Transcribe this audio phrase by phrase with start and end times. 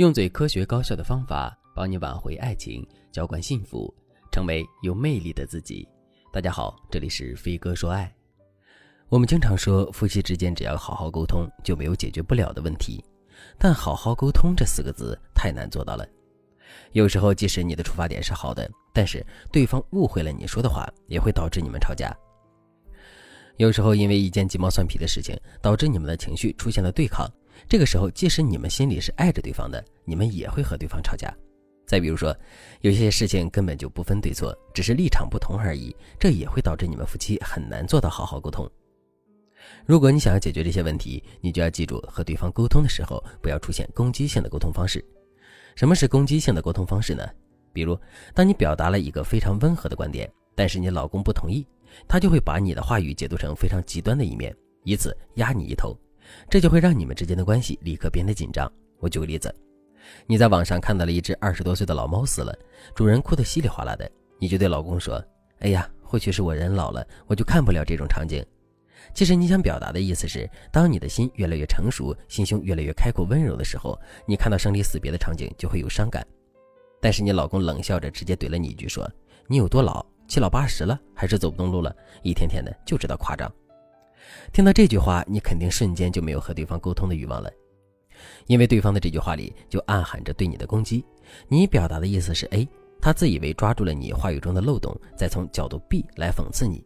[0.00, 3.94] 用最科学高效的方法帮你挽回爱情，浇灌幸福，
[4.32, 5.86] 成为有魅力的自己。
[6.32, 8.10] 大家好，这里是飞哥说爱。
[9.10, 13.04] 我们经常说，夫妻之间只要好好沟通，就没有解决不了的问题。
[13.58, 16.08] 但好好沟通这四个字太难做到了。
[16.92, 19.22] 有时候，即使你的出发点是好的，但是
[19.52, 22.10] 对方误会了你说的话，也会导致你们吵架。
[23.58, 27.30] 有时候，因为一件鸡毛蒜皮的事情，导致你们的情绪出现了对抗。
[27.68, 31.32] 这个时候，即使你们心里是爱着对方的，你们也会和对方吵架。
[31.86, 32.36] 再比如说，
[32.82, 38.70] 有些事情根本就不分对错，只是立场不同而已，这也会导致你们夫妻很难做到好好沟通。
[39.84, 45.04] 如果你想要解决这些问题，你就要记住，和对方沟通的时候不要出现攻击性的沟通方式。
[45.74, 47.28] 什么是攻击性的沟通方式呢？
[47.72, 47.98] 比如，
[48.34, 51.66] 当你表达了一个非常温和的观点，但是你老公不同意，
[52.08, 55.96] 他就会把你的话语解读成非常极端的一面，以此压你一头。
[56.48, 58.70] 这就会让你们之间的关系立刻变得紧张。
[58.98, 59.54] 我举个例子，
[60.26, 62.56] 你在网上看到了一只二十多岁的老猫死了，
[62.94, 65.22] 主人哭得稀里哗啦的，你就对老公说
[65.60, 68.44] ：“哎呀，或许是我人老了，我就看不了这种场景。”
[69.14, 76.24] 其实你想表达的意思是，当你的心越来越成熟，心胸越来越开阔、温柔的时候，你看到生离死别的场景就会有伤感。
[77.00, 79.10] 但是你老公冷笑着直接怼了你一句说
[79.48, 80.04] ：“你有多老？
[80.28, 81.94] 七老八十了，还是走不动路了？
[82.22, 83.50] 一天天的就知道夸张。”
[84.52, 87.50] 听到这句话，你肯定瞬间就没有和对方沟通的欲望了，
[88.46, 91.04] 因为对方的这句话里就暗含着对你的攻击。
[91.48, 92.68] 你表达的意思是 A，
[93.00, 96.84] 他自以为抓住了你话语中的漏洞，再从角度 B 来讽刺你。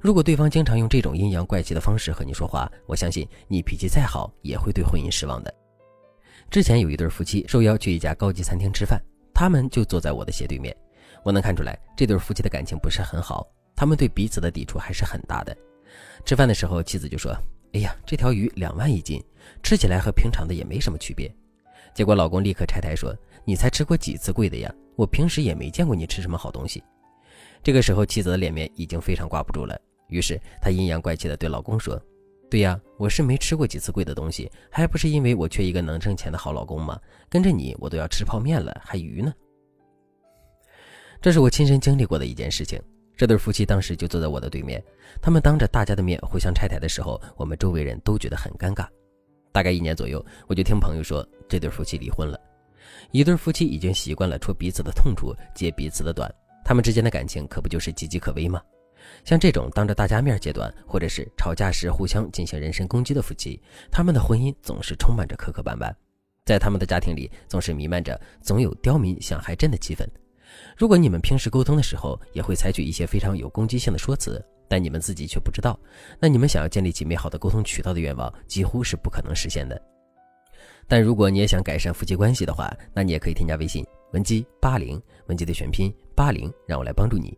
[0.00, 5.52] 如果对方经常用这种阴阳怪气的方式和你说话，我相信你脾气再好也会对婚姻失望的。
[6.50, 9.00] 之前有一对夫妻受邀去一家高级餐厅吃饭，
[9.32, 10.76] 他们就坐在我的斜对面，
[11.24, 15.56] 我能看出来这对夫妻的感情不是很好，他们对彼此的抵触还是很大的。
[16.24, 17.36] 吃饭的时候，妻子就说
[17.72, 19.22] ：“哎呀，这条鱼两万一斤，
[19.62, 21.32] 吃起来和平常的也没什么区别。”
[21.94, 24.72] 结果老公立刻拆台说：“你才吃过几次贵的呀？
[24.96, 26.82] 我平时也没见过你吃什么好东西。”
[27.62, 29.78] 这个时候，妻子的脸面已经非常挂不住了，
[30.08, 32.00] 于是她阴阳怪气的对老公说
[32.48, 36.98] ：“对呀，我是没吃过几次贵的东西，还不是因为我缺一个能挣钱的好老公吗？
[37.28, 39.32] 跟着你，我都要吃泡面了，还鱼呢。”
[41.20, 42.80] 这是我亲身经历过的一件事情。
[43.20, 44.82] 这对夫妻当时就坐在我的对面，
[45.20, 48.88] 他们当着大家的面互相拆台的时候，我们周围人都觉得很尴尬。
[49.52, 52.40] 大概一年左右，我就听朋友说这对夫妻离婚了。
[53.10, 58.58] 一对夫妻已经习惯了戳彼此的痛处，揭彼此的短，他们之间的感情可不就是岌岌可危吗？
[59.22, 63.60] 像这种当着大家面揭短，或者是吵架时互相进行人身攻击的夫妻，
[63.92, 65.92] 他们的婚姻总是充满着磕磕绊绊，
[66.46, 70.06] 在他们的家庭里总是弥漫着总有刁民想害朕的气氛。
[70.76, 75.78] 如果你们平时沟通的时候也会采取一些非常有攻击性的说辞，但你们自己却不知道，
[76.18, 79.80] 那你们想要建立起美好的沟通渠道的愿望几乎是不可能实现的。
[80.86, 87.36] 但如果你也想改善夫妻关系的话，那你也可以添加微信文姬八零，文姬的全拼八零，让我来帮助你。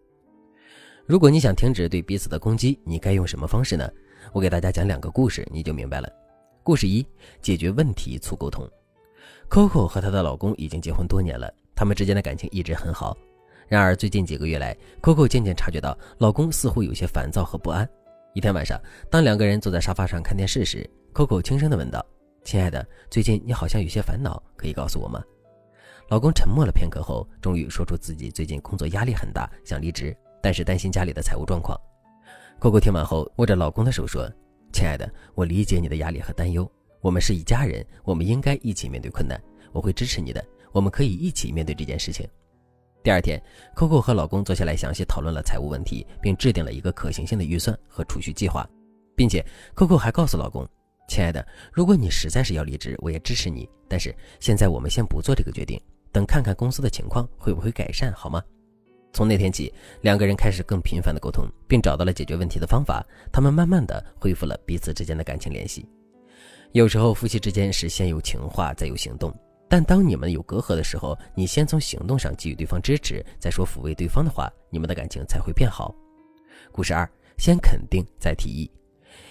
[1.04, 3.90] 如果你想停止对彼此的攻击，你该用什么方式呢？
[4.32, 6.08] 我给大家讲两个故事，你就明白了。
[6.62, 7.04] 故事一：
[7.42, 8.66] 解决问题促沟通。
[9.50, 11.52] Coco 和她的老公已经结婚多年了。
[11.74, 13.16] 他们之间的感情一直很好，
[13.68, 17.88] 然而最近几个月来，Coco 渐渐察觉到老公似乎有些烦躁和不安。
[18.34, 22.04] 一天晚上，当两个人坐在沙发上看电视时，Coco 轻声地问道
[22.44, 25.22] ：“亲爱的，最近你好像有些烦恼，可以告诉我吗？”
[26.08, 31.78] 老公沉默了片刻后，终于说出自己最近工作压力很大，想离职，但是担心家里的财务状况。
[32.60, 34.30] Coco 听完后，握着老公的手说
[34.72, 39.40] ：“亲爱的，我理解你的压力和担忧，我们是一家人，我们应该一起面对困难，
[39.72, 42.26] 我会支持你的。”我们可以一起面对这件事情。
[43.02, 43.40] 第二天
[43.74, 48.68] ，Coco 和老公坐下来详细讨论了财务问题，并制定了一个可行性的预算和储蓄计划，
[49.16, 49.44] 并且
[49.74, 50.68] Coco 还告诉老公
[51.08, 53.68] ：“亲爱的，如果你实在是要离职，我也支持你。
[53.88, 55.80] 但是现在我们先不做这个决定，
[56.12, 58.42] 等看看公司的情况会不会改善，好吗？”
[59.12, 63.04] 从那天起，两个人开始更频繁的沟通，并找到了解决问题的方法。
[63.30, 65.86] 他们慢慢的恢复了彼此之间的感情联系。
[66.70, 69.30] 有时候夫妻之间是先有情话，再有行动。
[69.72, 75.94] 但当你们有隔阂的时候，你先从行动上给予对方支持，再说抚慰对方的话，你们的感情才会变好。
[76.70, 78.70] 故事二：先肯定再提议。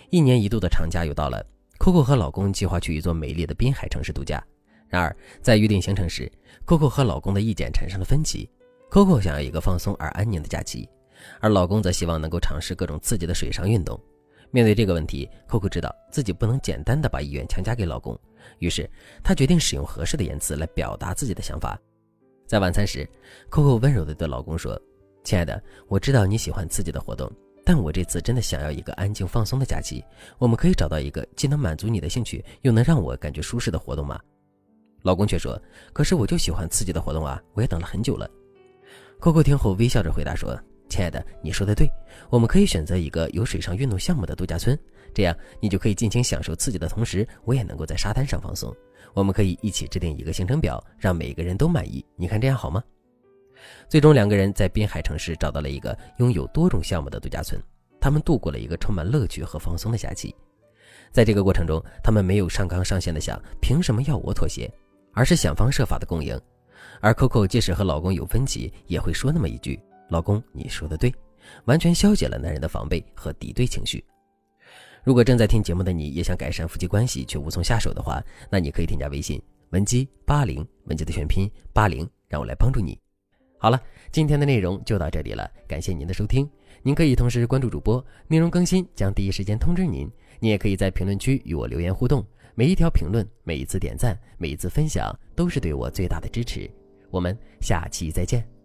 [0.09, 1.45] 一年一度的长假又到了
[1.77, 4.43] ，Coco 和老公计划去一座美丽的滨海城市度假。
[4.89, 6.27] 然而，在预定行程时
[6.65, 8.49] ，Coco 和老公的意见产生了分歧。
[8.89, 10.89] Coco 想要一个放松而安宁的假期，
[11.39, 13.95] 而老公则希望能够尝试各种刺激的水上运动。
[14.49, 18.19] 面对这个问题，Coco 知道自己不能简单的把意愿强加给老公。
[18.59, 18.89] 于是，
[19.23, 21.79] 她决定使用合适的言辞来表达自己的想法。
[22.47, 23.07] 在晚餐时
[23.49, 24.79] ，Coco 温柔地对老公说
[25.23, 27.31] ：“亲爱的，我知道你喜欢刺激的活动，
[27.63, 30.03] 但我这次真的想要一个安静放松的假期。
[30.37, 34.19] 我们可以找到一个既能满足你的兴趣，又能让我感觉舒适的活动吗
[35.03, 35.59] 老公却说
[35.93, 38.29] ：“可是我就喜欢刺激的活动啊，我也等了很久了。
[39.19, 40.59] ”Coco 听后微笑着回答说
[40.91, 41.89] ：“亲爱的，你说的对，
[42.29, 44.77] 我们可以选择一个有水上运动项目的度假村，
[45.13, 48.75] 这样你就可以尽情享受刺激的同时，我也能够在沙滩上放松。
[49.13, 52.05] 我们可以一起制定一个行程表，让每个人都满意。
[52.17, 52.83] 你看这样好吗？”
[53.87, 57.61] 最终，两个人在滨海城市找到了一个拥有多种项目的度假村，
[57.99, 60.35] 他们度过了一个充满乐趣和放松的假期。
[61.11, 64.71] 在这个过程中，他们没有上纲上线的想凭什么要我妥协。
[65.13, 66.39] 而是想方设法的共赢，
[67.01, 69.77] 而 Coco 即使和老公有分歧，也会说那么一句
[70.11, 71.11] ：“老公，你说的对。”
[71.65, 74.03] 完全消解了男人的防备和敌对情绪。
[75.03, 79.41] 如果正在听节目的你也想改善夫妻关系却无从下手的话，那你可以添加微信
[79.71, 82.95] 文姬八零，文姬的全拼八零，让我来帮助你。
[83.57, 83.81] 好了，
[84.11, 86.47] 今天的内容就到这里了，感谢您的收听。
[86.83, 90.07] 您可以同时关注主播，内容更新将第一时间通知您。
[90.39, 92.23] 您也可以在评论区与我留言互动。
[92.53, 96.69] 每一条评论，每一次点赞，每一次分享，都是对我最大的支持。
[97.09, 98.60] 我们下期再见。